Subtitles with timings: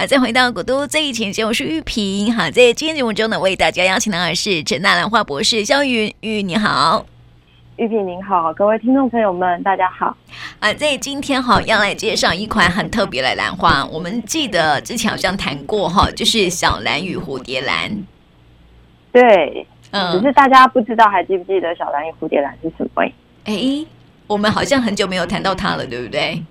[0.00, 2.34] 好，再回到古都最以前节目是玉萍。
[2.34, 7.04] 好，在今天节目中呢，为大家邀请到的是陈大兰花博士肖云玉，你好，
[7.76, 10.16] 玉萍您好，各位听众朋友们，大家好。
[10.58, 17.90] 啊，在今天哈要来介绍一款很特别的兰花，我们记得之前好像谈过哈，就是小兰与蝴蝶兰。
[19.12, 23.04] 对，嗯，只是大家不知道还记不记得小兰与蝴蝶兰是什么？
[23.44, 23.84] 哎，
[24.26, 26.42] 我们好像很久没有谈到它了，对不对？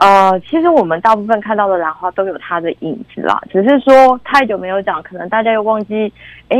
[0.00, 6.10] 呃，其实我们大部分看到的兰花都有它的影子啦，只是说太久没有讲，可能大家又忘记。
[6.48, 6.58] 哎，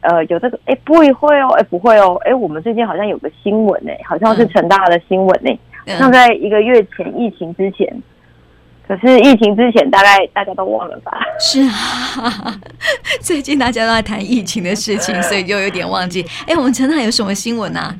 [0.00, 5.50] 呃，有这个，哎，不会哦，哎，不会哦，哎，我们最近好像有个新闻呢，好像是成大的新闻呢，
[5.86, 8.02] 嗯、像在一个月前疫情之前，
[8.88, 11.12] 可是疫情之前大概大家都忘了吧？
[11.38, 12.60] 是啊，
[13.22, 16.26] 最近大家都在谈疫情的事情，所以就有点忘记。
[16.48, 17.94] 哎，我们成大有什么新闻啊？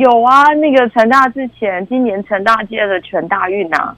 [0.00, 3.94] 有啊，那个成大之前今年成大接了全大运啊，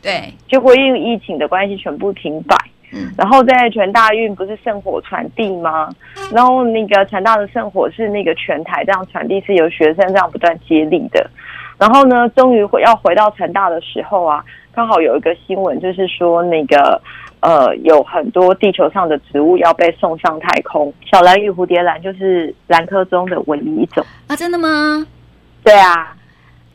[0.00, 2.56] 对，就会因为疫情的关系全部停摆。
[2.94, 5.90] 嗯，然后在全大运不是圣火传递吗？
[6.32, 11.30] 然后那个成大的圣火是那个全台这样传递，是由学生这样不断接力的。
[11.78, 14.44] 然后呢，终于回要回到成大的时候啊，
[14.74, 17.00] 刚好有一个新闻，就是说那个
[17.40, 25.06] 呃有很多地球上的植物要被送上太空，小兰与蝴蝶兰就是兰科中的唯一一种啊，真的吗？
[25.64, 26.16] 对啊，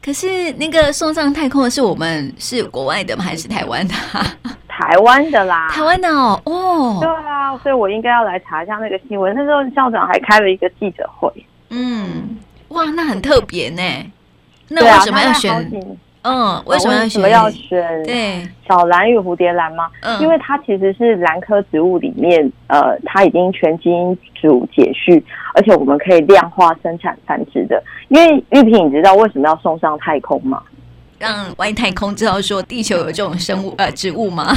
[0.04, 3.24] 可是那个送上太空的是我们是国外的吗？
[3.24, 3.94] 还是台湾的？
[4.68, 9.34] 台湾的啦，台湾的哦，哦，对啊，所以我应该要来查一下那个新闻。
[9.36, 11.32] 那时候校长还开了一个记者会。
[11.70, 12.38] 嗯，
[12.70, 13.82] 哇，那很特别呢。
[14.70, 15.72] 那为什么要选？
[16.24, 17.22] 嗯，为什么要选？
[17.22, 18.04] 么要选？
[18.04, 19.90] 对，小蓝与蝴蝶兰吗？
[20.02, 27.82] 嗯，因为它其实是兰科植物里面，呃，它已经全基因组解序，而且我们可以量化生产繁殖的。
[28.10, 30.62] 因为玉萍，你知道为什么要送上太空吗？
[31.20, 34.54] 让外太空知道说地球有这种生物呃植物吗？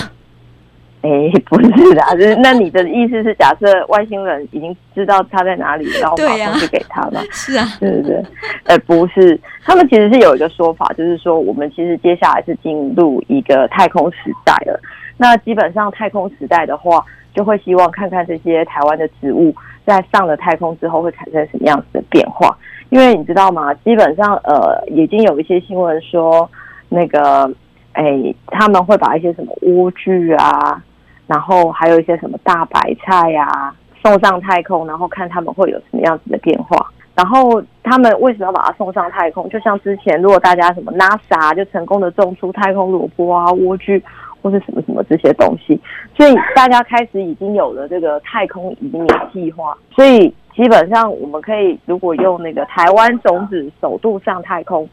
[1.03, 1.09] 哎，
[1.47, 7.23] 不是的，就是那你的意思是假设外星人已经知道他在哪里，然后把东西给他吗？
[7.33, 8.23] 是啊，对不对？
[8.65, 14.79] 呃，不是，他们其实是有一个说法，就是说我们其实接下来是进入一个太空时代了。
[15.17, 17.03] 那基本上太空时代的话，
[17.35, 19.55] 就会希望看看这些台湾的植物
[19.87, 22.55] 在上了太空之后会产生什么样子的变化。
[22.91, 23.73] 因为你知道吗？
[23.75, 26.51] 基本上呃，已经有一些新闻说，
[26.91, 27.51] 那个
[27.93, 28.05] 哎，
[28.49, 30.83] 他们会把一些什么莴苣啊。
[31.31, 36.91] 然后还有一些什么大白菜呀、送上太空，然后看他们会有什么样子的变化。
[37.15, 39.49] 然后他们为什么要把它送上太空？
[39.49, 44.03] 就像之前，如果大家什么 NASA 就成功的种出太空萝卜啊、莴苣
[44.43, 45.81] 或是什么什么这些东西，
[46.17, 49.79] 所以大家开始已经有了这个太空移民计划。
[49.95, 54.89] 所以基本上我们可以如果用那个台湾种子首度上太空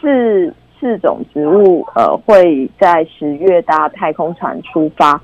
[0.00, 0.52] 是。
[0.80, 5.20] 四种植物，呃，会在十月搭太空船出发。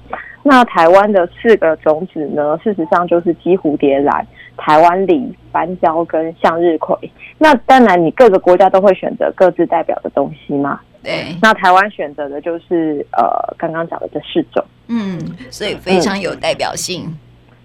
[0.47, 4.25] 那台湾的四个种子呢，事实上就是姬蝴蝶兰、
[4.59, 6.95] 台湾梨、斑椒跟向日葵。
[7.39, 10.79] 那当然，你各个国家都会选择各自代表的东西嘛。
[11.03, 11.35] 对。
[11.41, 14.63] 那台湾选择的就是呃，刚刚讲的这四种。
[14.89, 15.19] 嗯，
[15.51, 17.05] 所以非常有代表性。
[17.07, 17.19] 嗯、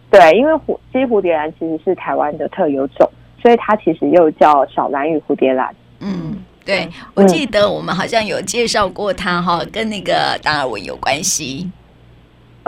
[0.09, 3.05] 对，因为蝴姬蝴蝶兰其实是台湾的特有种，
[3.41, 5.75] 所以它其实又叫小兰与蝴蝶兰。
[5.99, 6.37] 嗯。
[6.65, 11.69] 对，我记得我们好像有介绍过它哈，跟那个达尔文有关系。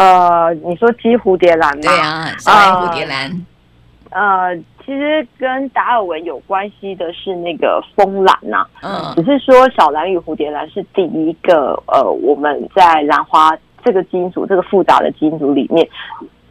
[0.01, 1.81] 呃，你说鸡蝴蝶兰吗？
[1.83, 3.45] 对啊，小兰蝴蝶兰。
[4.09, 8.65] 呃，其实跟达尔文有关系的是那个风兰呐。
[8.81, 15.87] 嗯，只是说小兰与蝴蝶兰是第一个呃，我们在兰花这个基因组这个复杂的基因组里面。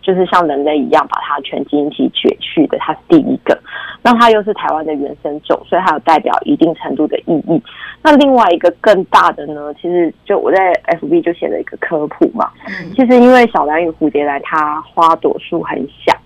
[0.03, 3.59] 就是像人类一样把它全基因体解去的，它是第一个。
[4.03, 7.63] 那它又是台湾的原生种，所以它有代表一定程度的意义。
[8.03, 12.51] 那另外一个更大的呢，其实就我在 FB 就写了一个科普嘛。
[12.97, 16.17] 其实因为小蓝与蝴蝶兰，它花朵数很小。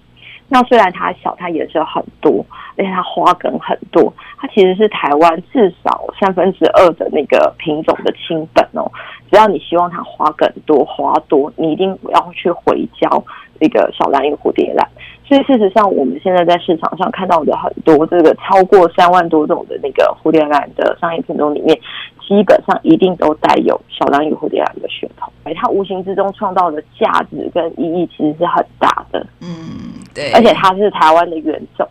[0.48, 2.44] 那虽然它小，它颜色很多，
[2.76, 4.12] 而且它花梗很多。
[4.38, 8.90] 它其实是台湾至少三分之二的那个品种的亲本哦。
[9.30, 13.24] 只要你希望它花梗多、花多，你一定不要去回交。
[13.60, 14.86] 这个小兰与蝴蝶兰，
[15.24, 21.78] 所以事实上，我们现在在市场上看到的很多这个超过三万多种的那个蝴蝶兰的商业品种里面，
[22.20, 29.24] 基本上一定都带有小兰与蝴蝶兰的血统，而它无形之中创造的价值跟意义其实是很大的。
[29.40, 29.83] 嗯，
[30.14, 31.88] 对，而且它是台湾的原种，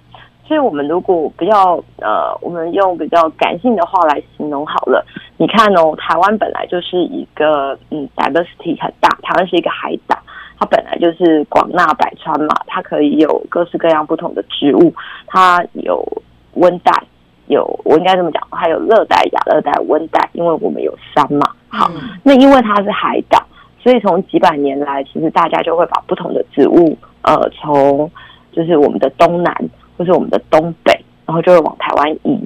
[0.47, 5.05] 所以我们如果比较呃，我们用比较感性的话来形容好了，
[5.37, 10.17] 你看哦，台湾本来就是一个嗯，diversity 很大，台湾是一个海岛。
[10.59, 14.93] 它本来就是广纳百川嘛，它可以有各式各样不同的植物，
[15.27, 16.05] 它有
[16.53, 16.91] 温带，
[17.47, 21.49] 有我应该这么讲，还有热带、亚热带、温带，因为我们有山嘛。
[21.67, 21.91] 好，
[22.21, 23.43] 那因为它是海岛，
[23.81, 28.09] 所以从几百年来，其实大家就会把不同的植物，呃，从
[28.51, 29.53] 就是我们的东南
[29.97, 30.93] 或是我们的东北，
[31.25, 32.39] 然后就会往台湾移，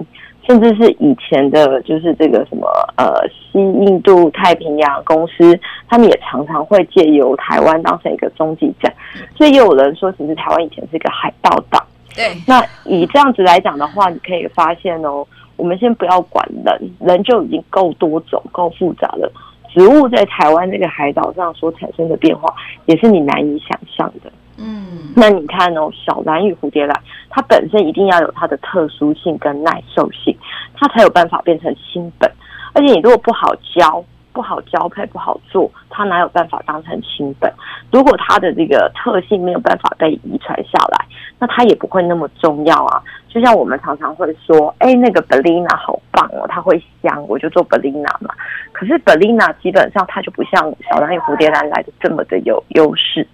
[0.48, 5.60] 甚至是以前的，就是这个什么呃西印度太平洋公司，
[5.90, 8.94] 他们也常常会借由台湾当成一个中继站，
[9.36, 11.86] 所以也有人说，其实台湾以前是一个海盗岛。
[12.16, 15.26] 对，那以这样子来讲的话，你可以发现哦，
[15.56, 19.32] 我们先不要管人，人就已经够多种、够复杂了。
[19.74, 22.52] 植物在台湾这个海岛上所产生的变化，
[22.86, 24.32] 也是你难以想象的。
[24.58, 30.38] 嗯，那你看哦，小蓝与蝴蝶兰，它本身一定要有它的特殊性跟耐受性，
[30.76, 32.32] 它才有办法变成亲本。
[32.74, 34.04] 而且你如果不好教。
[34.34, 37.52] 不好交配，不好做，它哪有办法当成亲本？
[37.92, 41.08] 如果它的这个特性没有办法被遗传下来，
[41.40, 43.02] 那它也不会那么重要啊。
[43.30, 48.32] 就像我们常常会说，哎，那个 Bellina 好棒哦，它会香，我就做 Bellina 嘛。
[48.74, 53.28] 可是 Bellina 基本上它就不像小蓝与蝴蝶兰来的这么的有优势。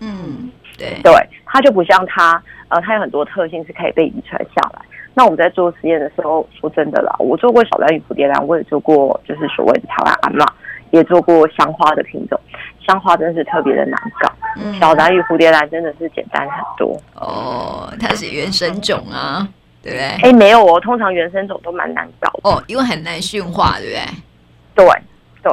[0.00, 1.12] 嗯，对，对，
[1.44, 4.80] 它就不像它，呃，它有很多特性是可以被遗传下来。
[5.14, 10.46] 那我们在做实验的时候，说真的啦，我做过小兰与蝴蝶兰，我也做过就是所谓的台湾阿嬷，
[10.92, 12.38] 也做过香花的品种。
[12.86, 16.96] 香花真的是特别的难搞，嗯、小兰与蝴蝶兰真的是简单很多。
[17.14, 19.46] 哦，它是原生种啊，
[19.82, 20.06] 对不对？
[20.22, 24.86] 哎，没有哦，通常原生种都蛮难搞的哦，因为很难驯化，对不对？
[24.86, 25.02] 对
[25.42, 25.52] 对，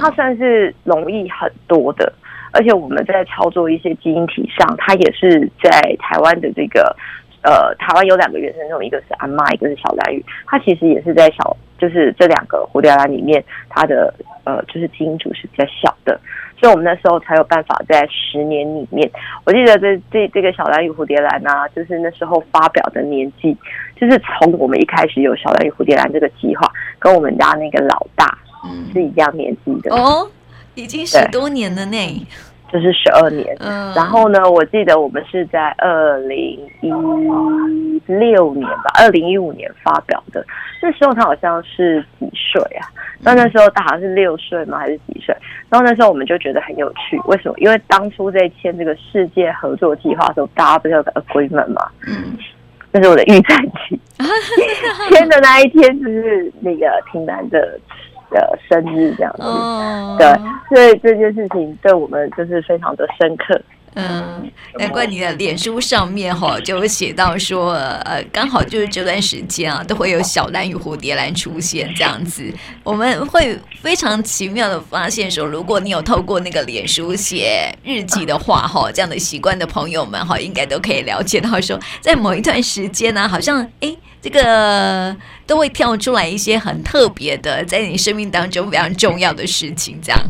[0.00, 2.10] 它算是容易很多的，
[2.52, 6.94] 而且我们在操作一些基因体上，它也是在台湾的这个。
[7.44, 10.24] 呃，台湾有两个原生种，一个是阿妈，一个是小蓝鱼。
[10.46, 14.14] 它其实也是在小，就是这两个蝴蝶兰里面，它的
[14.44, 16.20] 呃，就是基因组是比较小的，
[16.56, 19.10] 所以我们那时候才有办法在十年里面。
[19.44, 23.56] 我记得这这这个小蓝与蝴蝶兰啊，就是那时候发表的年纪，
[24.00, 26.70] 就是从我们一开始有小蓝与蝴蝶兰这个计划，
[27.00, 28.38] 跟我们家那个老大
[28.92, 30.30] 是一样年纪的哦，
[30.74, 32.26] 已经十多年了呢。
[32.72, 36.88] 就是十二年，嗯，然后呢，我记得我们是在二零一
[38.06, 40.42] 六年吧，二零一五年发表的。
[40.80, 42.88] 那时候他好像是几岁啊？
[43.20, 44.78] 那那时候他好像是六岁吗？
[44.78, 45.36] 还是几岁？
[45.68, 47.54] 然后那时候我们就觉得很有趣，为什么？
[47.58, 51.86] 因为当初在签这个世界合作计划的时候，大家不是有个 agreement 吗？
[52.08, 52.38] 嗯，
[52.90, 54.00] 那是我的预产期，
[55.12, 57.78] 签的那一天就是那个挺难的。
[58.32, 60.26] 的生日这样子，嗯、对，
[60.68, 63.60] 所以这件事情对我们就是非常的深刻。
[63.94, 72.50] 嗯，难怪你的脸书上面哈 就写到说，呃，刚好就是这段时间啊，都会有小蓝与蝴蝶兰出现这样子。
[72.82, 83.94] 我们会非常奇妙的发现说，如果你有透过那个脸书写日记的话哈，这样的习惯的朋友们哈，应该都可以了解到说，在某一段时间呢，好像哎。
[84.22, 85.16] 这个
[85.48, 90.20] 都会跳出来一些很特别的，在你生命当中非常重要的事情，这样。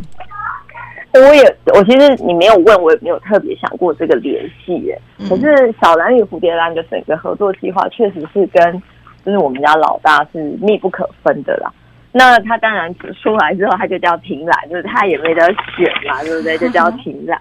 [1.15, 4.99] 我也，我其实你没有问，我也没有特别想过这个联系耶。
[5.19, 8.83] 嗯、可是小兰与蝴蝶兰的整个合作计划，确实是跟
[9.25, 11.73] 就是我们家老大是密不可分的啦。
[12.13, 15.45] 那他当然出来之后，他就叫婷兰，就是他也没得
[15.77, 16.59] 选嘛，对不对？
[16.59, 17.41] 就叫婷兰。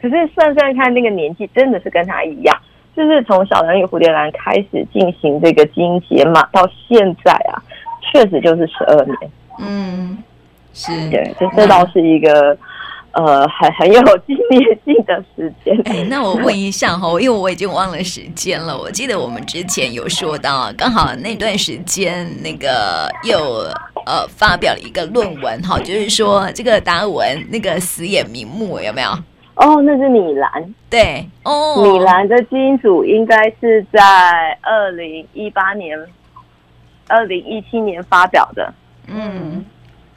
[0.00, 2.56] 可是算算看，那个年纪真的是跟他一样。
[2.96, 7.62] 就是从小兰与蝴蝶兰开始进行这个基因解码到现在啊，
[8.00, 9.16] 确实就是十二年。
[9.60, 10.18] 嗯，
[10.74, 12.58] 是，对，这这倒是一个、嗯、
[13.12, 15.80] 呃很很有纪念性的时间。
[15.86, 18.76] 哎，那我问一下哈，因为我已经忘了时间了。
[18.76, 23.38] 我记得我们之前有说到，刚好那段时间那个又
[24.06, 29.10] 呃发表了一个论文哈，就是说这个达尔文那个死也瞑目有没有？
[29.56, 35.98] 哦，那是米兰，对，哦，米兰的基因组应该是在二零一八年、
[37.08, 38.72] 二零一七年发表的。
[39.06, 39.62] 嗯，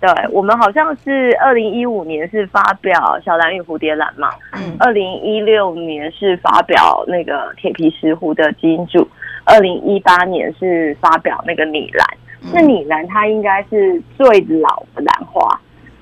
[0.04, 9.08] 对，我们好像是二零一五年是发表小蓝与蝴蝶兰嘛，嗯，二零一六年是发表那个铁皮石斛的基因组，
[9.46, 12.06] 二零一八年是发表那个米兰。
[12.42, 14.26] 嗯、那米兰它应该是最
[14.60, 15.58] 老的兰花。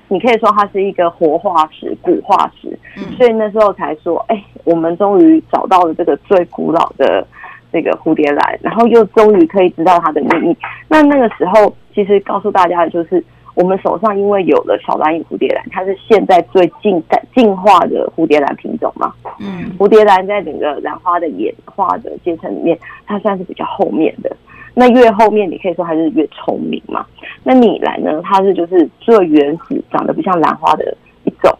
[0.08, 2.76] 你可以说它是一个活化石、古化石，
[3.16, 7.24] 所以那时候才说，哎，我们终于找到了这个最古老的
[7.72, 10.56] 这个蝴蝶兰，然后又终于可以知道它的秘密。
[10.88, 19.12] 那那个时候，其实告诉大家的就是，我们手上因为有了小蓝与蝴蝶兰，它是现在最近代进化的蝴蝶兰品种嘛。
[19.40, 24.34] 嗯，蝴蝶兰在整个兰花的演化的阶层里面，它算是比较后面的。
[24.74, 27.04] 那越后面，你可以说它是越聪明嘛。
[27.44, 28.22] 那米兰呢？
[28.24, 31.52] 它是就是最原始，长得不像兰花的一种，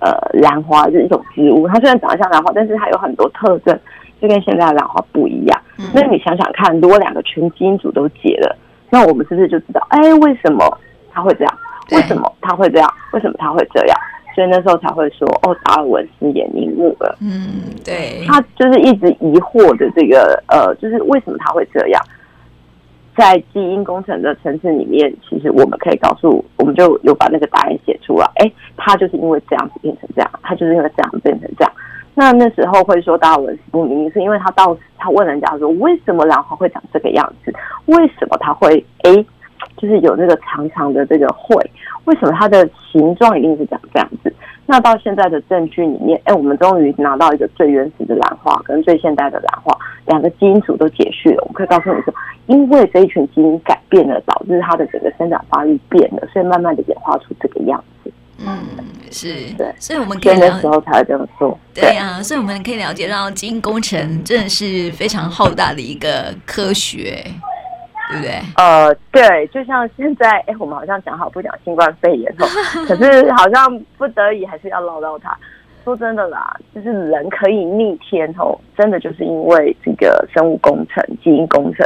[0.00, 1.66] 呃，兰花是一种植物。
[1.66, 3.74] 它虽然长得像兰花，但是它有很多特征，
[4.20, 5.62] 就跟现在的兰花不一样。
[5.78, 8.54] 嗯、那你想想看，如果两个全基因组都结了，
[8.90, 10.78] 那我们是不是就知道，哎，为什么
[11.12, 11.58] 它会这样？
[11.90, 12.90] 为什么他会这样？
[13.12, 13.98] 为什么他会这样？
[14.34, 17.18] 所以那时候才会说哦，达尔文斯也瞑目了。
[17.20, 22.02] 嗯，对，他就是一直疑惑的这个呃，就是为什么他会这样？
[23.14, 28.26] 在基因工程的层次里面，其实我们可以告诉，我们就有把那个答案写出来。
[28.36, 31.72] 哎，他就是因为这样子变成这样，他就是因为这样子变成这样。
[32.14, 37.52] 那那时候会说达尔文死不瞑目，是因为他到他问人家说，为什么兰花会长这个样子？
[37.84, 39.12] 为什么他会哎，
[39.76, 41.56] 就是有那个长长的这个喙？
[42.04, 44.34] 为什么它的形状一定是长这样子？
[44.66, 49.76] 那到现在的证据里面，哎，我们终于拿到一个最原始的兰花跟最现代的兰花
[50.06, 51.44] 两个基因组都解序了。
[51.48, 52.14] 我可以告诉你说，
[52.46, 58.12] 因为这一群基因改变了，导致它的整个生长发育变了，所以慢慢的演化出这个样子。
[58.44, 58.58] 嗯，
[59.10, 61.56] 是对，所以我们可以那时候才会这么说。
[61.74, 67.24] 对呀、啊，所以我们可以了解到基因工程真的是非常浩大的一个科学。
[68.12, 68.40] 对不对？
[68.56, 72.46] 呃，对，就像现在， 哎，我们好像讲好不讲新冠肺炎哦，
[72.86, 75.36] 可是好像不得已还是要唠到它。
[75.84, 81.84] 说真的啦，就是人可以逆天哦，真的就是因为这个生物工程、基因工程。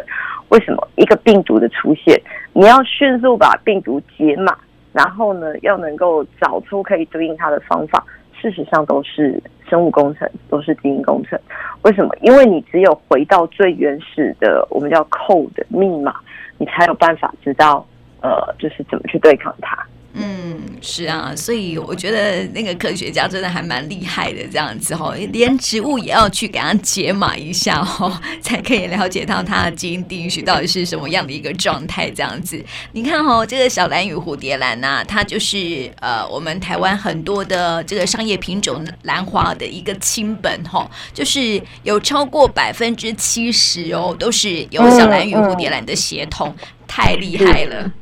[0.51, 2.21] 为什么一个病毒的出现，
[2.53, 4.55] 你要迅速把病毒解码，
[4.93, 8.05] 然后呢，要能够找出可以对应它的方法？
[8.41, 11.39] 事实上都是生物工程，都是基因工程。
[11.83, 12.15] 为什么？
[12.23, 16.15] 因为你只有回到最原始的，我们叫 code 密码，
[16.59, 17.87] 你才有办法知道，
[18.21, 19.77] 呃，就是怎么去对抗它。
[20.19, 32.65] 嗯，是啊，所以我觉得那个科学家真的还蛮厉害的，这样子哈，连植物也要去给它解码一下哈，才可以了解到它的基因定序到底是什么样的一个状态，这样子。
[32.93, 46.57] 你看哈，这个小兰与蝴蝶兰呐、啊，它就是呃，我们台湾很多的这个商业品种兰花的一个亲本哈，就是有超过百分之七十哦，都是有小兰与蝴蝶兰的血统，
[46.89, 47.93] 太厉害了。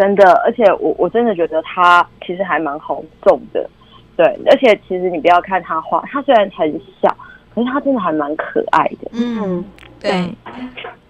[0.00, 3.68] 真的，而且我我真的觉得它其实还蛮好种的，
[4.16, 7.14] 对，而且其实你不要看它花，它虽然很小，
[7.54, 9.10] 可是它真的还蛮可爱的。
[9.12, 9.62] 嗯，
[10.00, 10.34] 对，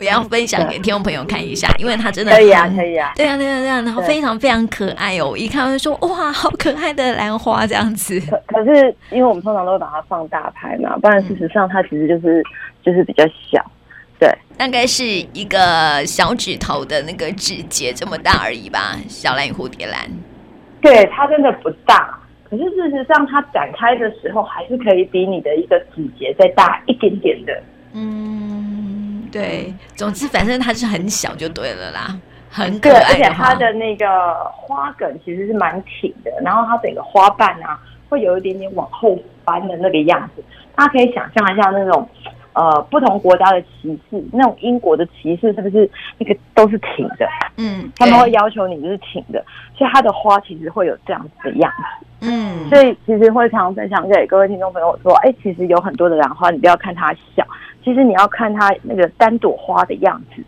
[0.00, 8.18] 我要分享给听众朋友看一下，因为它真的可以啊，可以啊，对啊，对啊，对啊，然后非常非常可爱哦，一看就说哇，好可爱的兰花这样子。
[8.28, 12.42] 可可是，因为我们通常都会把它放大拍嘛，不然事实上它其实就是
[12.82, 13.64] 就是比较小。
[14.20, 18.94] 对，大概是一个小指头的那个指节这么大而已吧。
[19.08, 19.98] 小蓝与蝴蝶兰，
[20.82, 27.62] 对，它真的不大，可是事实上它展开的时候还是可以比你的一个指节再大一点点的。
[27.94, 32.14] 嗯，对，总之反正它是很小就对了啦，
[32.50, 33.00] 很可爱。
[33.00, 34.06] 而且它的那个
[34.52, 40.44] 花梗其实是蛮挺的，然后它整个花瓣啊会有一点点往后翻的那个样子，
[40.76, 42.06] 大家可以想象一下那种。
[42.60, 47.26] 呃，不同国家的旗帜，那种英国的旗帜是不是那个都是挺的？
[47.56, 49.42] 嗯，他们会要求你就是挺的，
[49.74, 52.06] 所以它的花其实会有这样子的样子。
[52.20, 57.42] 嗯，所以其实会常常分享给各位听众朋友说，哎，其实有很多的兰花，你不要看它小，
[57.82, 60.44] 其实你要看它那个单朵花的样子，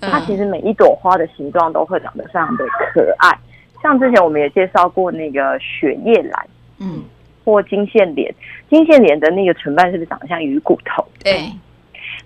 [0.00, 3.38] 它其实每一朵花的形状都会长得非常的可爱。
[3.82, 6.46] 像之前我们也介绍过那个雪叶兰，
[6.78, 7.02] 嗯。
[7.44, 8.34] 或金线莲，
[8.68, 11.06] 金线莲的那个唇瓣是不是长得像鱼骨头？
[11.22, 11.38] 对。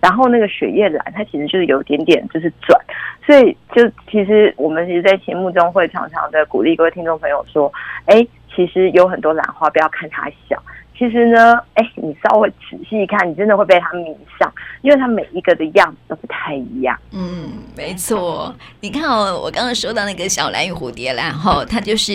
[0.00, 2.78] 然后那个雪叶兰，它其实就是有点点就是转，
[3.24, 7.72] 所以就其实我们其实，在节目中会常常的鼓励各位听众朋友说，
[8.04, 10.62] 哎，其实有很多兰花，不要看它小。
[10.98, 14.04] 其实呢，哎，你稍微仔细一看，你真的会被它迷
[14.38, 16.96] 上，因为它每一个的样子都不太一样。
[17.10, 18.54] 嗯，没错。
[18.80, 22.12] 你看哦，我刚刚说到那个小蓝与蝴蝶兰，哈，它就是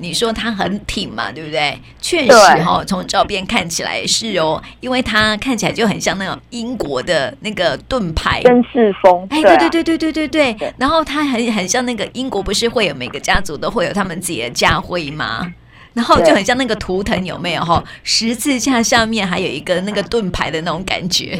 [0.00, 1.78] 你说它很挺嘛，对不对？
[2.00, 2.32] 确实
[2.62, 9.26] 哈，从照片看起来是哦，因为它看起来就很像那种英国的那个盾牌，绅士风。
[9.30, 10.40] 哎，对对对对对对对。
[10.54, 15.52] 对，然后它很很像那个英国，不是会有每个家族都会有他们自己的家徽吗？
[15.94, 17.82] 然后就很像那个图腾，有没有哈？
[18.02, 21.36] 十字架下面还有一个那个盾牌的那种感觉。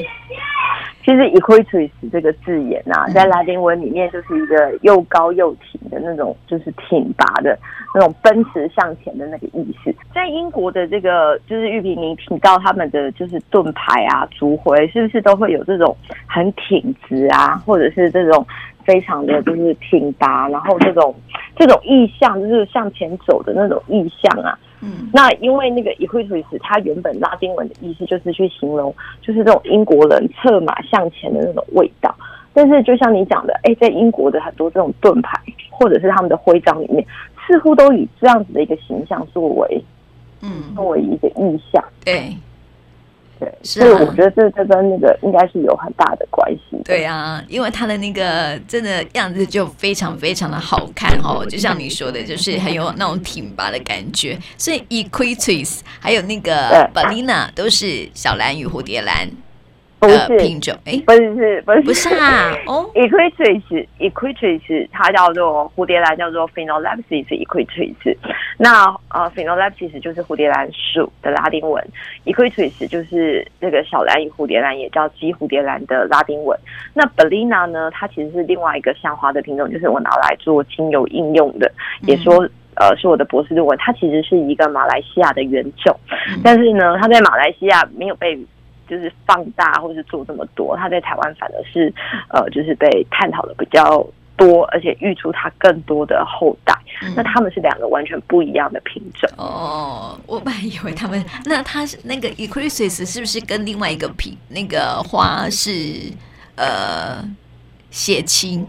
[1.03, 7.59] 其实 “equus” 这个字眼啊，在拉丁文里面就是一个又高又挺的那种，就是挺拔的
[7.95, 9.93] 那种奔驰向前的那个意思。
[10.15, 18.47] 在英国的这个就是玉萍，你提到他们的就是盾牌啊、族徽，是不是都会有这种很挺直啊，或者是这种？
[18.85, 21.15] 非常的就是挺拔，然后这种
[21.57, 24.59] 这种意象就是向前走的那种意象啊。
[24.83, 32.15] 嗯，那因为那个 equitus 它原本拉丁文的意思就是去形容，就是这种英国人策马向前的那种味道。
[32.53, 35.39] 但是就像你讲的，哎，在英国的很多这种盾牌
[35.71, 37.05] 或者是他们的徽章里面，
[37.47, 39.85] 似乎都以这样子的一个形象作为，
[40.43, 41.85] 嗯，作为一个意象。
[42.05, 42.35] 对。
[43.41, 46.77] 对，所以我觉得这这跟那个应该是有很大的关系。
[46.85, 54.39] 对啊，因为他的那个真的样子就非常非常的好看哦，就像你说的，就是很有那种挺拔的感觉。
[54.59, 59.27] 所以 Equites 还有那个 Bellina 都是小蓝与蝴蝶兰。
[60.01, 68.17] 不是品种，哎，不是是，不是不是啊，哦，Equitus，Equitus，它叫做蝴蝶兰，叫做 Phalaenopsis Equitus。
[68.57, 71.87] 那呃，Phalaenopsis 就是蝴蝶兰属的拉丁文
[72.25, 76.59] ，Equitus 就是这个小蓝与蝴蝶兰，也叫鸡蝴蝶兰的拉丁文。
[76.95, 81.71] 那 Bellina 呢，它其实是另外一个香花的品种，就是我拿来做精油应用的，
[82.07, 82.37] 也说
[82.77, 83.77] 呃是我的博士论文。
[83.79, 85.95] 它其实是一个马来西亚的原种，
[86.43, 88.39] 但是呢，它在马来西亚没有被。
[88.91, 91.95] 就是放大，或是做这么多，他在台湾反而是，
[92.29, 94.05] 呃，就是被探讨的比较
[94.37, 96.75] 多，而且育出他更多的后代。
[97.03, 99.31] 嗯、那他们是两个完全不一样的品种。
[99.37, 106.13] 哦，我本来以为他们，那他是那个 Euchrysis 是不是跟另外一个品那个花是
[106.57, 107.23] 呃
[107.91, 108.67] 血亲？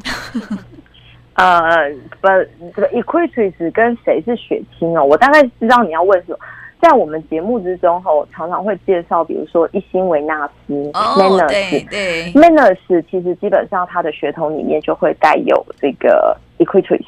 [1.34, 1.90] 呃，
[2.22, 2.28] 不，
[2.76, 5.04] 这个 Euchrysis 跟谁是血亲哦？
[5.04, 6.38] 我大概知道你要问什么。
[6.82, 11.48] 在我们节目之中，哈，我常常会介绍，比如说一心维纳斯 Manners
[11.92, 17.06] 对 Manners 其实基本上它的血统里面就会带有这个 Equitus，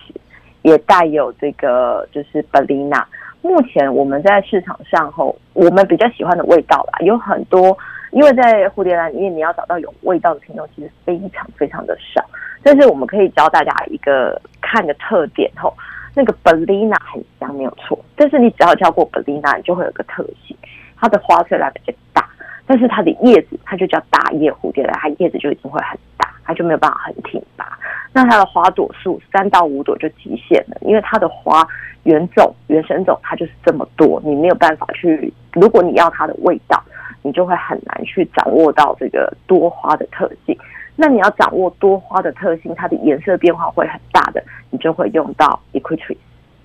[0.62, 3.04] 也带有这个就是 Bellina。
[3.42, 7.76] 目前我们在市场上，吼我们比较喜欢的味道啦，有很多，
[8.12, 12.24] 因为在蝴蝶兰里面，你要找到有味道的品种，其实非常非常的少。
[12.62, 15.74] 但是我们可以教大家一个看的特点，吼。
[16.16, 17.98] 那个 b e l i n a 很香，没有错。
[18.16, 20.56] 但是你只要叫过 b e l i n a 你就会有个特性，
[21.00, 22.30] 它的花虽然比较大，
[22.66, 27.78] 但是它的叶子它就叫大叶蝴蝶兰，它叶子就已经会很大，它就没有办法很挺拔。
[28.14, 31.68] 那它的花朵数三到五朵就极限了，因为它的花
[32.04, 35.34] 原种原生种它就是这么多，你没有办法去。
[35.54, 36.82] 如果你要它的味道，
[37.24, 40.56] 你就会很难去掌握到这个多花的特性。
[40.96, 46.16] 那你要掌握多花的特性，它的颜色变化会很大的，你就会用到 Equitus。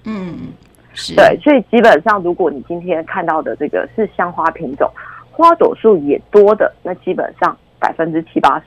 [0.04, 0.52] 嗯，
[0.92, 1.14] 是。
[1.14, 4.90] 对，所以基本上，如果你今天看到的这个是香花品种，
[5.30, 8.64] 花朵数也多的，那基本上百分之七八十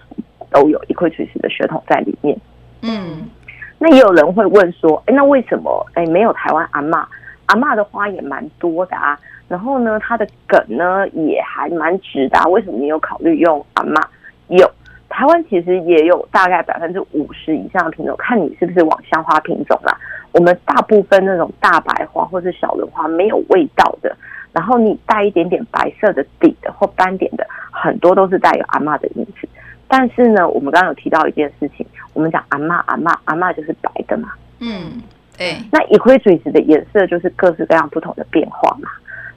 [0.49, 2.36] 都有 Equitus 的血统在里面。
[2.81, 3.29] 嗯，
[3.77, 7.05] 那也有人会问说，哎，那为什么哎没有台湾阿嬷？
[7.45, 14.01] 阿嬷的花也蛮多的啊，然后呢，它的梗呢也还蛮直的啊，为什么你有考虑用阿嬷？
[14.47, 14.69] 有。
[15.12, 19.95] 台湾其实也有大概百分之五十以上的品种，看你是不是往香花品种啦。
[20.32, 24.15] 我们大部分那种大白花或是小轮花没有味道的，
[24.54, 29.47] 然后你带一点点白色的底的或斑点的，很多都是带有阿嬷的因子。
[29.89, 34.32] 但是呢，我们刚刚有提到一件事情，我们讲阿嬷阿嬷阿嬷就是白的嘛。
[34.60, 35.02] 嗯，
[35.38, 35.58] 对。
[35.69, 38.89] 那 Equitus 的颜色就是各式各样不同的变化嘛。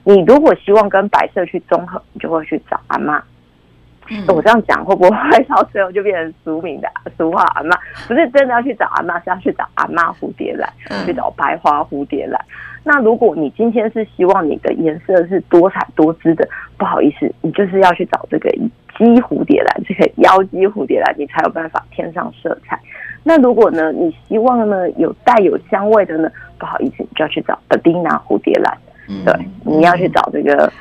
[0.05, 3.21] 你如果希望跟白色去综合，你就会去找阿嬷。
[4.09, 5.09] 嗯、我这样讲会不会
[5.49, 6.87] 到最后就变成俗名的
[7.17, 7.75] 俗话阿妈？
[8.07, 12.39] 不是真的要去找阿妈，是要去找阿妈蝴蝶兰，嗯、去找白花蝴蝶兰。
[12.83, 18.49] 那如果你今天是希望你的颜色是多彩多姿的，不好意思，你就是要去找这个
[18.95, 22.79] 鸡蝴蝶兰，这个妖姬蝴蝶兰，你才有办法添上色彩。
[23.23, 28.77] 那如果呢，你希望呢有带有香味的呢，不好意思，你就要去找 Bellina 蝴蝶兰。
[29.23, 30.71] 对，你要去找这个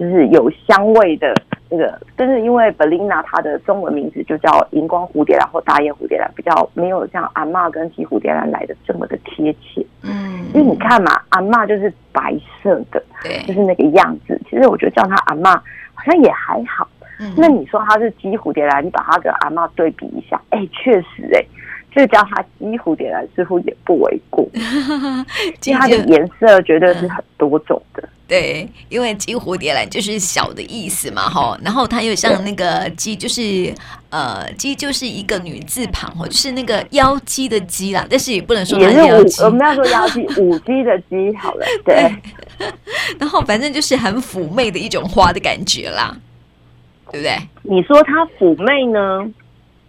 [0.00, 1.32] 就是有香味的。
[1.72, 9.86] 那个，但是因为 Bellina 它的中文名字就叫荧光蝴蝶兰或大叶蝴蝶兰，比较没有像阿嬷跟鸡蝴蝶兰来的这么的贴切。
[10.02, 14.36] 嗯，因为你看嘛，阿嬷就是白色的，对，就是那个样子。
[14.50, 15.54] 其实我觉得叫它阿嬷
[15.94, 16.88] 好像也还好。
[17.20, 21.44] 嗯，那你说它是鸡蝴蝶兰，你把它跟阿嬷对比一下，哎，确实，哎，
[21.90, 28.08] 就叫它姬蝴蝶兰似乎也不为过， 因为它的颜色绝对是很多种的。
[28.28, 33.74] 对，因为姬蝴蝶兰就是小的意思嘛，哈，然后它又像那个姬，就是
[34.08, 42.08] 呃，姬就是一个女字旁，哈，就是那个妖姬的姬啦，但是也不能说它是妖姬，我们要说妖姬， 舞姬的姬，好了， 对，
[42.56, 42.68] 对，
[43.18, 46.16] 然后反正就是很妩媚的一种花的感觉啦，
[47.10, 47.36] 对不对？
[47.62, 49.28] 你说它妩媚呢？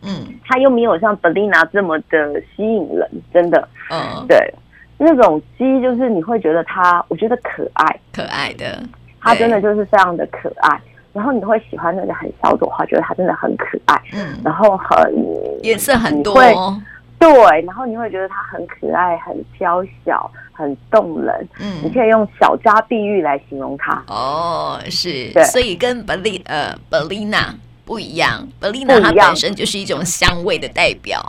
[0.04, 4.54] 嗯，它又没有像 Bellina 这么的吸引人，真的，嗯，对。
[4.98, 8.82] 那种鸡就是你会觉得它，我觉得可爱，可爱的，
[9.20, 10.80] 它真的就是非常的可爱。
[11.12, 14.00] 然后你会喜欢那个很小朵花，觉得它真的很可爱。
[14.14, 15.14] 嗯，然后很
[15.64, 16.36] 颜色很多，
[17.18, 17.62] 对。
[17.66, 21.50] 然后你会觉得它很可爱、很娇小、很动人。
[21.60, 24.02] 嗯，你可以用小家碧玉来形容它。
[24.08, 25.44] 哦，是，对。
[25.46, 27.56] 所以跟 Bellina 呃 Bellina
[27.92, 31.22] 不一样，Bellina 它本身就是一种香味的代表。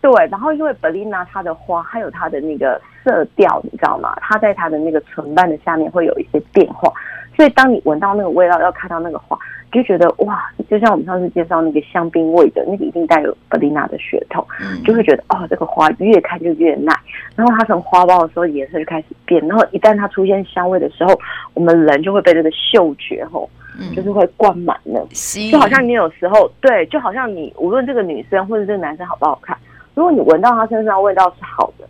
[0.00, 4.16] 对，然后因为 Bellina 它的花还有它的那个色调，你知道吗？
[4.22, 6.90] 它在它的那个唇瓣的下面会有一些变化，
[7.36, 9.38] 所以当你闻到那个味道，要看到那个花，
[9.70, 16.98] 就觉得哇，就像我们上次介绍那个香槟味的那个，一定带有 Belina 的血统，嗯、就会觉得哦，这个花越看就越耐。
[17.36, 21.20] 然后它从花苞的时候颜色就开始变，然后一旦它出现香味的时候，
[21.52, 25.04] 我们人就会被这个嗅觉吼，嗯、就是会灌满了，
[25.50, 29.56] 就好像你有时候对，就好像你无论这个女生或者这个男生好不好看，
[29.94, 31.88] 如果你闻到他身上味道是好的。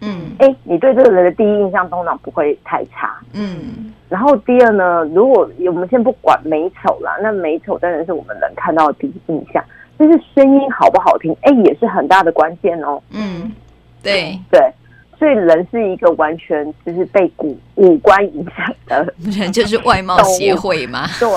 [0.00, 3.16] 嗯，哎，你对这个人的第一印象通常不会太差。
[3.32, 9.64] 嗯，然后第二呢，如果我们先不管美丑啦，那美丑当然是我们能看到的第一印象，
[9.96, 13.00] 但是声音好不好听，哎，也是很大的关键哦。
[13.12, 13.50] 嗯，
[14.02, 14.60] 对对，
[15.18, 21.06] 所以人是一个完全就是被五五官影响的人， 就是外貌协会嘛。
[21.20, 21.28] 对，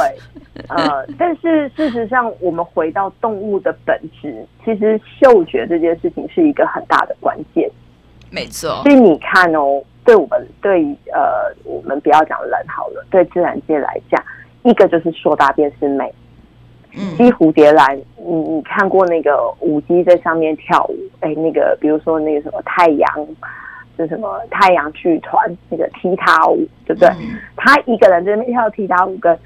[0.70, 7.70] 呃， 但是事实上，我们回到动物的本质，其实嗅觉这件事情是一个很大的关键。
[8.30, 14.22] 没错，所以你看哦，对我们对呃，我们不要讲人好了，对自然界来讲，
[14.64, 16.14] 一个就是说大便是美，
[16.94, 23.28] 嗯，鸡蝴蝶兰，你你看过那个舞姬在上面跳舞，哎，那个比如说那个什么太阳，
[24.04, 27.10] 是什么太阳剧团那个踢踏舞，对不对？
[27.20, 29.38] 嗯、他一个人在那边跳踢踏舞，跟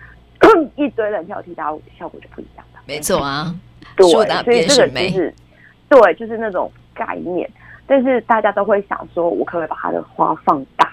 [0.75, 2.81] 一堆人跳踢踏舞，效果就不一样了。
[2.85, 3.55] 没错啊，
[3.95, 5.33] 对，所以这个就是
[5.87, 7.49] 对，就是那种概念。
[7.87, 10.89] 但是大家都会想说，我可不可以把它的花放大？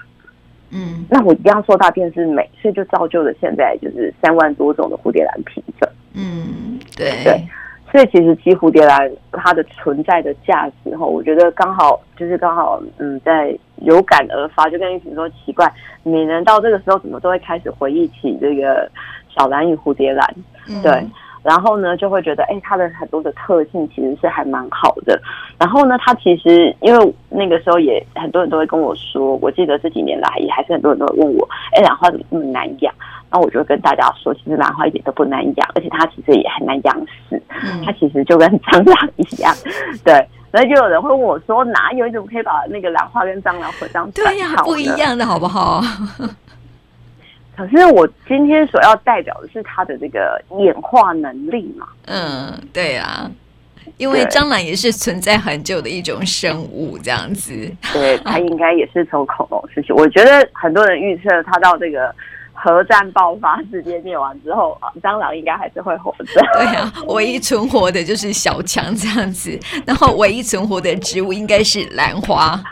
[0.71, 5.89] 嗯，那我一定要说大便是美，所以就造就了现在就是三万多种的蝴蝶兰品种。
[6.13, 7.49] 嗯，对对，
[7.91, 15.73] 所以其实其实蝴蝶兰它的存在的价值哈，我觉得刚好就是刚好嗯，在有感而发，就跟玉萍说奇怪，
[16.03, 18.91] 每人到这个时候怎么都会开始回忆起这个
[19.35, 20.35] 小兰与蝴蝶兰，
[20.69, 21.05] 嗯、对。
[21.43, 25.21] 然后呢，就会觉得，哎，它的很多的特性其实是还蛮好的。
[25.59, 32.93] 然后呢，它其实因为那个时候也很多人都会跟我说，我记得这几年来也还是很多人都会问我，哎，兰花怎么那么难养？
[33.31, 36.97] 然后我就会跟大家说，其实兰花一点都不难养，而且它其实也很难养
[37.29, 37.41] 死。
[37.63, 39.55] 嗯、它其实就跟蟑螂一样，
[40.05, 40.15] 对。
[40.51, 42.07] 然后就有人会问我说，哪有？
[42.07, 44.11] 你怎么可以把那个兰花跟蟑螂混上？
[44.13, 45.83] 对呀、啊，不一样的好不好？
[47.59, 51.89] 可是我今天所要代表的是它的这个演化能力嘛？
[52.07, 53.29] 嗯，对啊，
[53.97, 57.53] 因为蟑螂也是存在很久的一种生物，这样子。
[57.93, 59.93] 对，它应该也是从恐龙时期。
[59.93, 62.15] 我觉得很多人预测它到这个
[62.53, 66.41] 核战爆发、世界灭亡之后，蟑螂应该还是会活着。
[66.55, 72.63] 对啊，唯一存活的就是小强这样子，然后唯一存活的植物应该是兰花。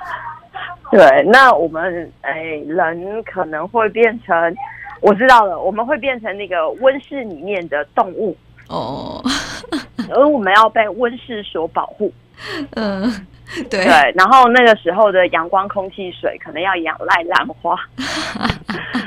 [0.90, 2.34] 对，那我们哎，
[2.66, 4.56] 人可能会变成。
[5.02, 8.34] 我知道了，我们会变成那个温室里面的动物
[8.66, 9.22] 哦，
[10.08, 12.10] 而我们要被温室所保护。
[12.76, 13.12] 嗯，
[13.68, 17.76] 对对，然后那个时候的阳光、空气、水可能要仰赖兰花，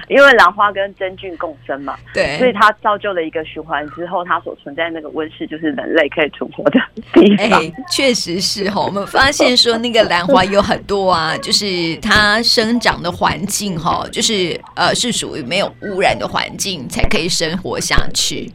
[0.10, 6.82] 因为兰花跟真菌共生嘛，对，所以它造就了一个循环之后，它所存在那个温室就是人类可以存活的
[7.14, 7.60] 地方。
[7.60, 18.52] 哎，确实是哈，我们发现说那个兰花有很多啊， 就是它生长的环境哈，就是呃是属于没有污染的环境才可以生活下去，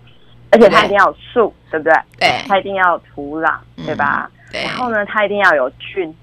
[0.50, 1.94] 而且它一定要有树，对不对？
[2.18, 3.54] 对，它一定要有土壤，
[3.86, 4.28] 对吧？
[4.28, 6.14] 嗯然后呢，它一定要有菌，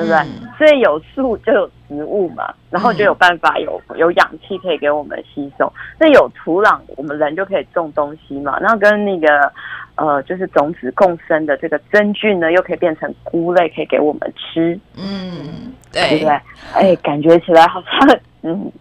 [0.00, 0.16] 对不对？
[0.16, 5.70] 嗯、所以有树就有植物嘛，然后就有办法有有氧气可以给我们吸收。
[5.98, 8.58] 那有土壤，我们人就可以种东西嘛。
[8.60, 9.52] 然后跟那个
[9.96, 14.78] 呃，就是种子共生的这个真菌呢，又可以变成菇类，可以给我们吃。
[14.96, 16.40] 嗯，对，对不对？
[16.72, 18.20] 哎，感觉起来好像。
[18.42, 18.72] 嗯，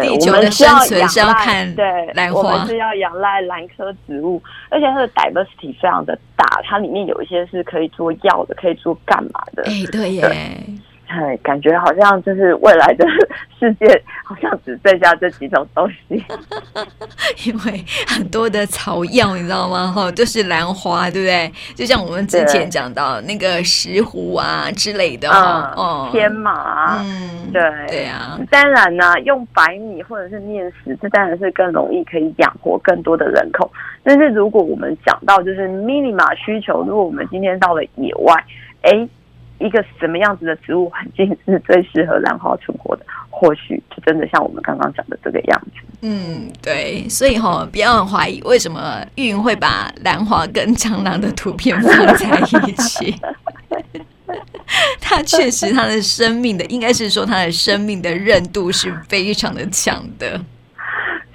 [0.00, 9.62] 地球的生存是要看对兰花，我们是要仰赖兰科植物，而且它的 diversity 非常的大，它里面有一些是可以做药的，可以做干嘛的？
[9.64, 10.20] 哎，对耶。
[10.22, 10.74] 对
[11.12, 13.04] 哎，感觉好像就是未来的
[13.60, 16.24] 世界，好像只剩下这几种东西。
[17.44, 19.92] 因为很多的草药，你知道吗？
[19.94, 21.52] 哈，都是兰花，对不对？
[21.74, 28.40] 就像我们之前讲到那个石斛啊之类的，哦，天麻，嗯，对，对啊。
[28.50, 33.70] 当然呢，用白米或者是面食，这当然是更容易可以养活更多的人口。
[34.02, 38.34] 但是如果我们讲到就是 minima 需求，如果我们今天到了野外，
[38.80, 39.06] 哎。
[39.62, 43.04] 一个什么样子的植物环境是最适合兰花存活的？
[43.30, 45.80] 或许就真的像我们刚刚讲的这个样子。
[46.02, 53.14] 嗯，对，所以哈、哦，不要怀疑为什么玉云会把兰花跟蟑螂的图片放在一起。
[55.00, 60.40] 它确实，它的生命的应该是说，它的生命的韧度是非常的强的。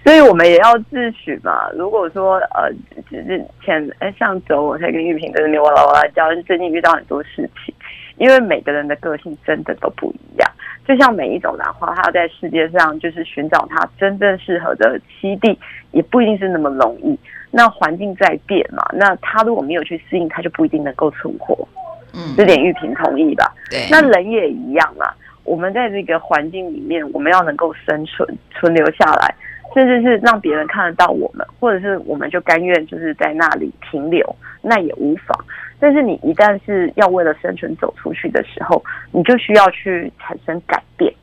[0.03, 1.69] 所以我们也要自诩嘛。
[1.75, 2.71] 如果说呃，
[3.09, 7.75] 只是前哎上周我才跟玉萍在那边哇啦哇啦叫，最近遇到很多事情。
[8.17, 10.51] 因为每个人的个性真的都不一样，
[10.87, 15.57] 就像每一种兰花，它在世界上就是寻找它真正适合的栖地，
[15.91, 17.17] 也不一定是那么容易。
[17.51, 21.67] 那环境在变嘛，那它如果没有去适应，它就不一定能够存活。
[22.13, 23.53] 嗯，这点玉萍同意吧？
[23.69, 23.87] 对。
[23.89, 29.33] 那人也一样嘛，我们在这个环境里面，我们要能够生存、存留下来，
[29.77, 35.37] 甚至是让别人看得到我们，或者是我们就甘愿就是在那里停留，那也无妨。
[35.79, 41.13] 但是你一旦是要为了生存走出去的时候，你就需要去产生改变。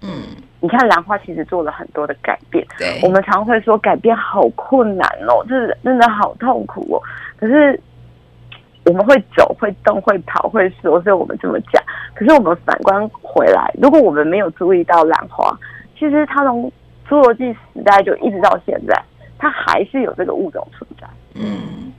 [0.00, 0.22] 嗯，
[0.60, 2.64] 你看兰花其实做了很多的改变。
[2.78, 7.02] 对，我们常会说改变好困难哦，就是真的好痛苦哦。
[7.36, 7.80] 可是
[8.84, 11.82] 我们会走、会动、会跑、会说，所以我们这么讲。
[12.14, 15.58] 可是我们反观回来，如果我们没有注意到兰花，
[15.98, 16.70] 其实它从
[17.08, 19.02] 侏罗纪时代就一直到现在，
[19.38, 21.06] 它还是有这个物种存在。
[21.34, 21.92] 嗯。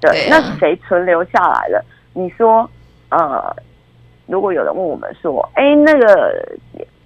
[0.00, 1.84] 对，那谁存留下来了？
[2.14, 2.68] 你说，
[3.10, 3.54] 呃，
[4.26, 6.42] 如果有人问我们说，哎，那个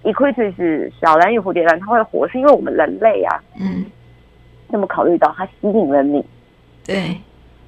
[0.05, 3.85] Euclyptus 小蓝与蝴蝶兰它会活，是因为我们人类啊，嗯，
[4.69, 6.25] 那么考虑到它吸引了你，
[6.87, 7.21] 对，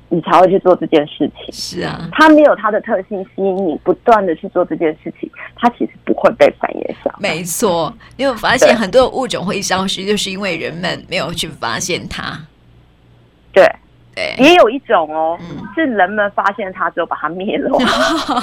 [0.08, 1.52] 你才会去做这件事情。
[1.52, 7.16] 是啊，它没有它的特性吸引你，不断的去做这件事情，它其实不会被繁衍下来。
[7.18, 12.38] 没错，你有发现很多物种会消失，就是因为人们没有去发现它。
[13.52, 13.64] 对。
[14.38, 17.70] 也有一种哦，嗯、是人们发现它之后把它灭了，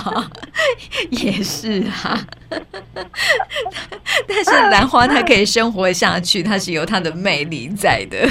[1.10, 2.16] 也是啊。
[4.28, 8.30] 但是兰花它可以生活下去，它是有它的魅力在的。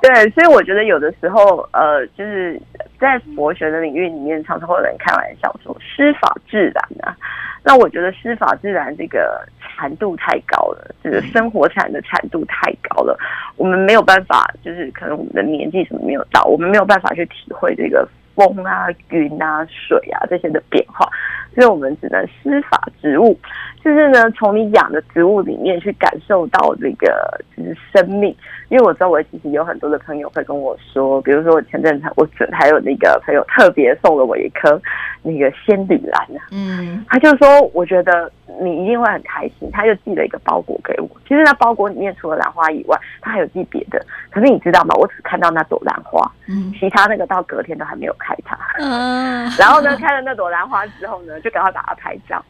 [0.00, 2.60] 对，所以我觉得有的时候，呃，就是
[3.00, 7.16] 在佛学的领域里面，常常会有人开玩笑说“师法自然”啊。
[7.64, 13.18] 那我觉得“师法自然”这个禅度太高了，这个生活禅的禅度太高了，
[13.56, 21.10] 我们没有办法，就是可能我们的年纪什么没有到，我们没有办法去体会这个风啊、云啊、水啊这些的变化，
[21.54, 23.36] 所以我们只能师法植物。
[23.84, 28.34] 就是呢，从你养的植物里面去感受到这个就是生命。
[28.68, 34.80] 因为我周围其实有很多的朋友会跟我说，比如说我前阵子我准还有那个朋友特别送了我一颗
[35.22, 41.08] 那个仙女兰啊，嗯，他就说我觉得你一定会很开心，他就寄了一个包裹给我。
[41.26, 44.04] 其实那包裹里面除了兰花以外，他还有寄别的。
[44.30, 44.94] 可是你知道吗？
[44.96, 48.58] 我只看到那朵兰花，嗯，其他那个到隔天都还没有开它。
[48.78, 52.44] 嗯，然后呢，开了那朵兰花之后呢，就赶快把它拍照。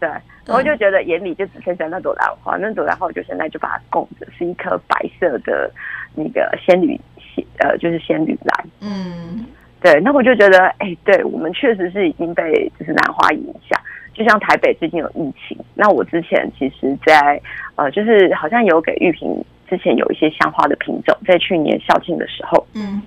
[0.00, 0.08] 对，
[0.46, 5.70] 然后就觉得眼里就只剩下那朵兰花，那朵兰花我就现在就把它供着，是一颗白色的
[6.14, 8.66] 那个仙女仙呃，就是仙女兰。
[8.80, 9.46] 嗯，
[9.80, 13.80] 对，那我就觉得，哎、欸，对我们确实是已经被就是兰花影响，
[14.12, 17.40] 就像台北最近有疫情，那我之前其实在
[17.76, 23.00] 呃，就是好像有给玉萍之前有一些香花的品种，在去年校庆的时候，嗯。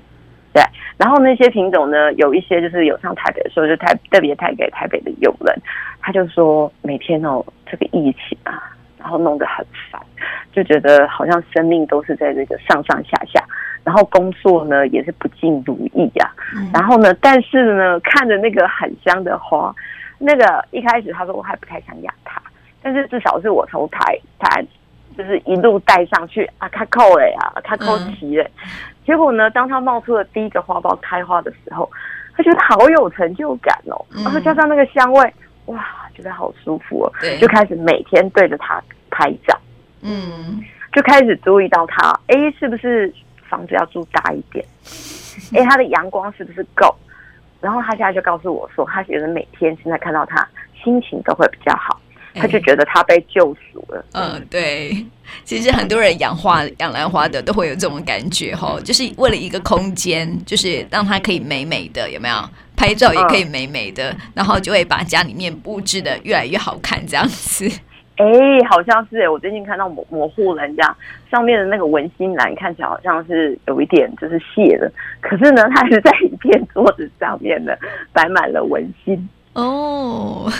[0.58, 0.64] 对，
[0.98, 5.56] 然后那些品种呢，有一些就是有上台北的时候，就台特别带给台北的友人，
[6.02, 10.02] 他就说每天哦，这个疫情啊，然后弄得很烦，
[10.52, 13.40] 就觉得好像生命都是在这个上上下下，
[13.84, 16.34] 然后工作呢也是不尽如意呀、啊。
[16.56, 19.72] 嗯、然后呢，但是呢，看着那个很香的花，
[20.18, 22.42] 那个一开始他说我还不太想养它，
[22.82, 24.66] 但是至少是我从台台
[25.18, 28.48] 就是一路带上去啊，卡扣了呀，卡扣齐了。
[29.06, 31.90] 结果呢，当它冒出了第一个花苞开花的时候，
[32.36, 35.34] 他觉得好有成就感哦，嗯、然后加上那个香味，
[35.66, 39.58] 哇，觉得好舒服哦，对就开始每天对着它拍照，
[40.02, 43.12] 嗯，就开始注意到它，哎，是不是
[43.50, 44.64] 房子要住大一点？
[45.56, 46.94] 哎，它的阳光是不是够？
[47.60, 50.48] 然后他现在就告诉我说，他觉得每天现在看到它，
[50.84, 52.00] 心情都会比较好。
[52.38, 54.06] 他就觉得他被救赎了。
[54.14, 55.06] 嗯，对，
[55.44, 62.36] 其实很多人养花、养兰花的都会有这种感觉哈，就是为了一个空间，就是让它可以美美的，有没有？
[62.76, 67.68] 拍照也可以美美的，嗯、然后就会把家里面布置的越来越好看，这样子。
[68.18, 68.26] 哎，
[68.70, 70.96] 好像是哎，我最近看到某某户人家
[71.32, 77.76] 上面的那个文心兰，看起来好像是有一点就是谢了，可是呢，它是在一片桌子上面的，
[78.14, 79.28] 摆满了文心。
[79.58, 80.54] 哦，oh.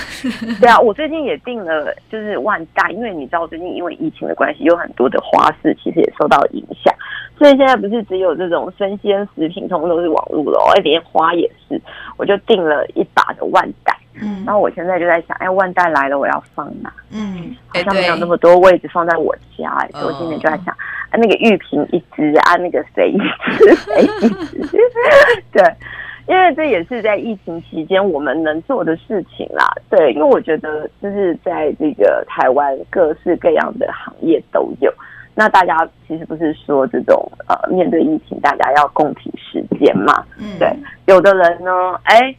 [0.60, 6.92] 对啊，我最近也订了，就是万代，因为你知道最近因为疫情的关系，有很多的花市其实也受到影响，
[7.38, 11.80] 所以现在不是只有这种生鲜食品，通通都是网络了哦，连花也是，
[12.18, 16.92] 我就订了一把的万代，嗯，然后我现在就在想，哎，万代来了，我要放哪？
[17.12, 20.74] 嗯，好像没有那么多位置放在我家，哎，所以我今天就在想，
[21.12, 24.08] 啊，那个玉瓶一支啊，那个谁一支， 谁一
[24.46, 24.78] 支，
[25.54, 25.64] 对。
[26.28, 34.94] 因为这也是在疫情期间我们能做的事情啦，对，因为我觉得就是在这个台湾各式各样的行业都有，
[35.34, 40.70] 那大家其实不是说这种呃面对疫情大家要共体时间嘛，嗯，对，
[41.06, 41.72] 有的人呢，
[42.04, 42.36] 哎，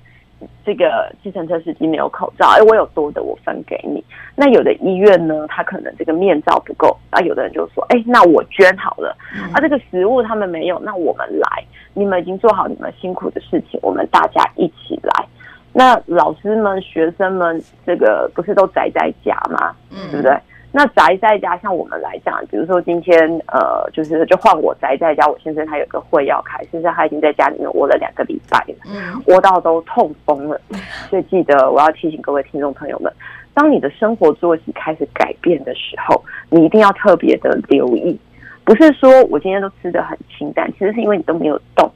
[0.64, 4.04] 这个计程车司机没有口罩，哎，我有多的，我分给你。
[4.36, 9.16] 那有的医院呢，他可能这个面罩不够，啊，有的人就说，哎，那我捐好了。
[9.34, 15.26] 嗯、啊，这个食物他们没有，那我们来，你们已经做好你们辛苦的事情，我们大家一起来。
[15.72, 19.74] 那老师们、学生们，这个不是都宅在家吗？
[19.90, 20.36] 嗯，对不对？
[20.70, 30.60] 那宅在家，像我们来讲，比如说今天，呃，就是就换我宅在家，我先生他有个会要开，现在他已经在家里面窝了两个礼拜了，嗯，窝到都痛风了。
[31.08, 33.10] 所以记得我要提醒各位听众朋友们，
[33.54, 38.18] 当你的生活作息开始改变的时候，你一定要特别的留意，
[38.62, 41.90] 不是说我今天都吃的很清淡，其实是因为你都没有动。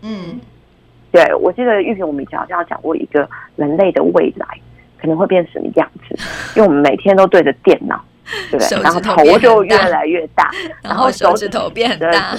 [0.00, 0.40] 嗯，
[1.12, 4.46] 对，我记得玉萍我们以前好像要讲过一个人类的未来。
[5.00, 6.14] 可能会变什么样子？
[6.56, 8.02] 因为我们每天都对着电脑，
[8.50, 8.82] 对不对？
[8.82, 10.50] 然后头就越来越大，
[10.82, 12.36] 然后手指头变很大。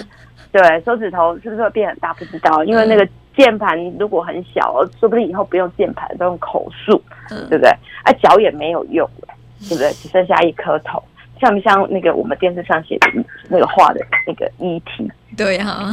[0.51, 2.13] 对，手指头是不是会变很大？
[2.15, 7.01] 不知道，因为那个键盘如果很小，说不定以后不用键盘，都用口述，
[7.49, 7.69] 对不对？
[8.03, 9.33] 啊，脚也没有用了，
[9.69, 9.89] 对不对？
[9.93, 11.01] 只剩下一颗头。
[11.41, 13.07] 像不像那个我们电视上写的
[13.49, 15.11] 那个画的那个 ET？
[15.35, 15.91] 对啊，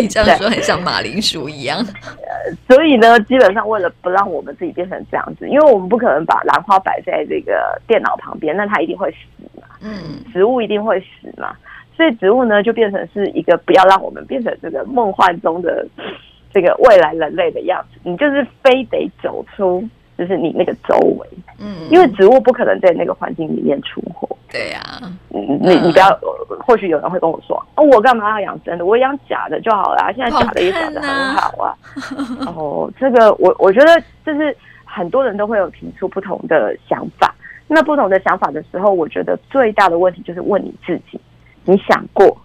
[0.00, 1.78] 你这样说很像马铃薯一样。
[1.78, 9.66] 呃，所以呢，基本上为了不让我们自己变成这样子，因为我们不可能把兰花摆在这个电脑旁边，那它一定会死嘛。
[9.82, 11.54] 嗯，植物一定会死嘛，
[11.96, 15.86] 所以植物呢就变成是一个不要让我们变成这个梦幻中的
[16.52, 19.86] 这个未来人类的样子，你就是非得走出。
[20.18, 21.28] 就是你那个周围，
[21.60, 24.28] 嗯，因为植物不可能在那个环境里面出活。
[24.50, 24.80] 对呀，
[25.30, 26.08] 嗯，你你不要，
[26.66, 28.84] 或许有人会跟我说，哦，我干嘛要养真的？
[28.84, 30.12] 我养假的就好了。
[30.16, 31.76] 现在假的也长得很好啊。
[32.46, 37.32] 哦，这个我我觉得就是很多人都会有提出不同的想法。
[37.68, 41.20] 那不同的想法的时候，我觉得最大的问题就是问你自己，
[41.64, 42.36] 你想过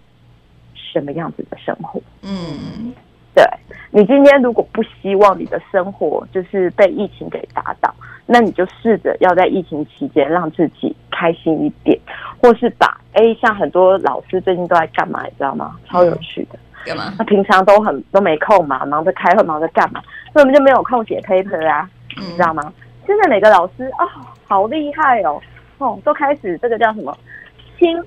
[0.76, 2.00] 什么样子的生活？
[2.22, 2.94] 嗯。
[3.36, 3.44] 对，
[3.92, 7.94] 你今天如果不希望你的生活就是被疫情给打倒，
[8.26, 12.00] 那你就试着要在疫情期间让自己开心一点，
[12.42, 15.76] 或是把哎，像很多老师最近都在干嘛，你知道吗？
[15.88, 17.14] 超有趣的，干嘛？
[17.18, 20.02] 他平常都很都没空嘛，忙着开会，忙着干嘛？
[20.32, 22.74] 所以我们就没有空写 paper 啊，你知道吗？
[23.06, 24.08] 现在每个老师哦，
[24.48, 25.42] 好厉害哦，
[25.80, 27.18] 哦，都开始这个叫什么
[27.78, 28.02] 清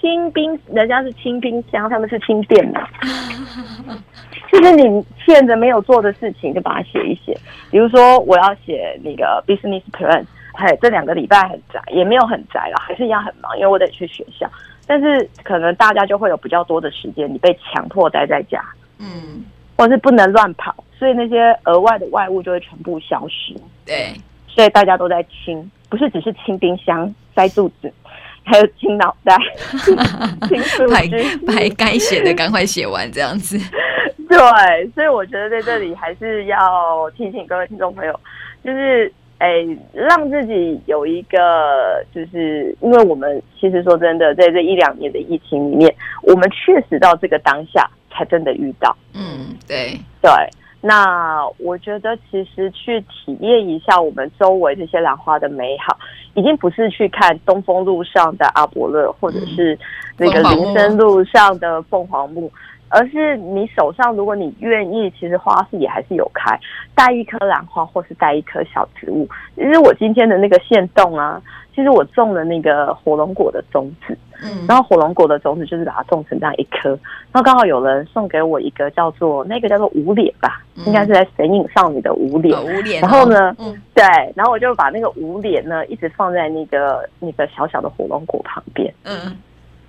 [0.00, 2.80] 清冰，人家是清冰箱，他们是清电脑。
[4.50, 7.36] 就是你欠着没有做的事情，就把它写一写。
[7.70, 14.50] 比如说，我要写那个 business plan，哎，这两个礼拜很宅，也没有很宅了，还是一样很忙，因为我得去学校。
[14.86, 18.60] 但是可能大家就会有比较多的时间，你被强迫待在家，
[18.98, 19.44] 嗯，
[19.76, 23.54] 或是不能乱跑，所以那些额外的外物就会全部消失。
[23.86, 24.12] 对，
[24.48, 27.92] 所以大家都在清，不是只是清冰箱、塞肚子。
[28.44, 29.36] 还有清脑袋，
[30.48, 33.58] 清数据，把该写的赶快写完，这样子。
[34.28, 34.38] 对，
[34.94, 38.20] 所以我觉得在这里还是要提醒各位听众朋友，
[38.64, 39.48] 就是哎，
[39.92, 48.96] 让自己有一个，就是因为我们其实说真的，在这一两年的疫情里面，我们确实到这个当下才真的遇到。
[49.14, 50.30] 嗯，对对。
[50.82, 55.98] 那我觉得，其实去体验一下我们周围这些兰花的美好，
[56.34, 59.78] 已经不是去看东风路上的阿伯勒，或者是
[60.16, 62.50] 那个林森路上的凤凰木，
[62.90, 66.58] 而是你手上，如果你愿意，其实花市也还是有开，
[66.94, 69.26] 带一颗兰花，或是带一颗小植物。
[69.56, 71.40] 其实我今天的那个线动啊，
[71.74, 74.18] 其实我种了那个火龙果的种子。
[74.42, 76.88] 嗯，然后火龙果的种子就是把它种成这样一颗，
[77.30, 83.06] 然后刚好有人送给我一个叫做那个叫做无脸吧，嗯、应该是在神隐少女的无脸，无脸、哦。
[83.06, 84.02] 然后呢，嗯，对，
[84.34, 89.36] 然后我就把那个无脸呢一直放在那个那个小小的火龙果旁边，嗯，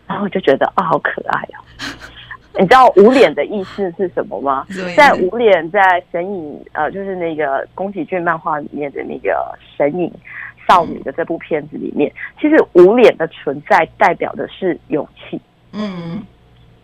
[0.06, 1.64] 然后我就觉得啊、哦，好可爱哦。
[2.60, 4.66] 你知道无脸的意思是什么吗？
[4.96, 10.12] 在无脸在神隐呃，就是那个宫崎骏漫画里面的那个神隐。
[10.70, 12.10] 少女的这部片子里面，
[12.40, 15.42] 其实无脸的存在代表的是勇气。
[15.74, 16.22] 嗯，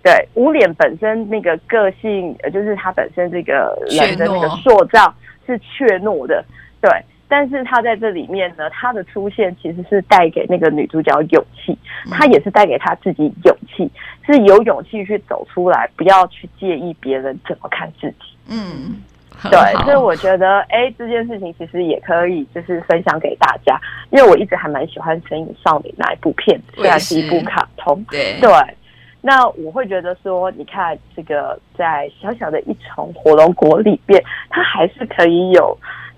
[0.04, 5.14] 对，无脸本身那个个性，呃，就是他本身这个人的那个塑造
[5.46, 6.44] 是怯懦的。
[6.82, 6.90] 对，
[7.28, 11.78] 但是他在这里面呢，他的出现其实是带给那个女主角勇气，
[12.12, 13.90] 他也是带给他自己勇气，
[14.26, 18.38] 是有勇气去走出来，不要去介意别人怎么看自己。
[18.50, 19.02] 嗯。
[19.52, 23.80] 对，所以我觉得，哎，这件事情其实也可以就是分享给大家，
[24.10, 28.04] 因为我一直还蛮喜欢《神隐少女》那一部片子，虽然是一部卡通。
[28.10, 28.52] 对对，
[29.22, 35.78] 那我会觉得说，你看这个在小小的一丛火龙果里边，它还是可以有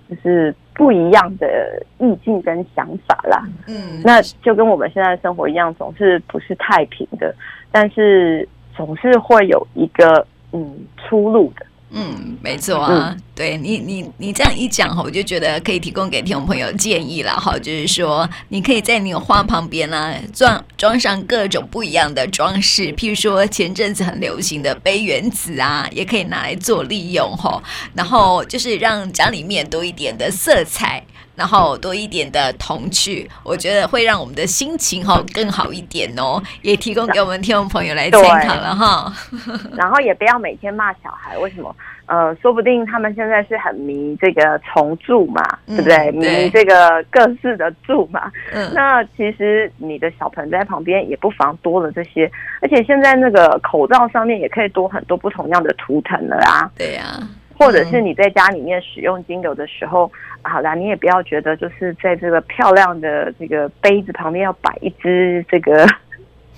[0.10, 3.48] 就是不一样的意境跟想法啦。
[3.68, 7.34] 嗯，那就跟我们现在的生活一样，总是不是太平的，
[7.72, 11.66] 但是总是会有一个嗯出路的。
[11.92, 27.64] 嗯，没错啊，嗯、对你，你你这样一讲哈，我就觉得可以提供给听众朋友建议了哈，就是说你可以在你的花旁边呢装装上各种不一样的装饰，譬如说前阵子很流行的杯原子啊，也可以拿来做利用哈，
[27.94, 31.02] 然后就是让家里面多一点的色彩。
[31.36, 39.14] 然后多一点的童趣，我觉得会让我们的心情哈更好一点哦，也提供给我们听众朋友来参考了哈。
[39.74, 41.74] 然后也不要每天骂小孩，为什么？
[42.10, 46.12] 呃，说不定他们现在是很迷这个虫柱嘛，嗯、对不对？
[46.12, 48.32] 迷这个各式的柱嘛。
[48.52, 48.70] 嗯。
[48.74, 52.30] 那其实你的小盆栽旁边也不妨多了这些，
[52.62, 56.72] 而且现在那个口罩上面也可以多很多不同样的图腾了啊。
[56.76, 57.30] 对呀、啊。
[57.60, 60.10] 或者是你在家里面使用精油的时候，
[60.44, 65.86] 嗯、好啦，你也不要觉得就是在这个漂亮的这个杯子旁边要摆一只这个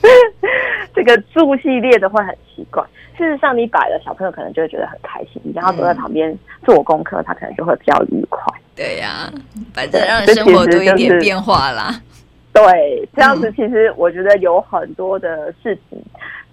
[0.95, 2.83] 这个住系列的会很奇怪。
[3.17, 5.41] 事实上，你摆了，小朋友可能就会觉得很开心。
[5.43, 8.41] 你让他坐在旁边做功课，他可能就会比较愉快。
[8.75, 9.33] 对呀、啊，
[9.73, 12.01] 反正让生活多一点变化啦。
[12.53, 16.01] 对，这样子其实我觉得有很多的事情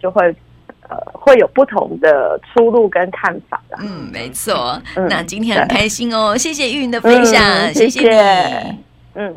[0.01, 0.35] 就会。
[0.91, 3.77] 呃，会有不同的出路跟看法的。
[3.83, 4.81] 嗯，没错。
[4.97, 8.79] 嗯、那今天很开心哦，谢谢玉云的分享，嗯、谢谢你。
[9.13, 9.37] 嗯。